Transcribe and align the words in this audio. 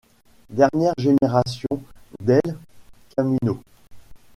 Dernière 0.49 0.95
génération 0.97 1.69
d'El 2.19 2.41
Camino. 3.15 3.59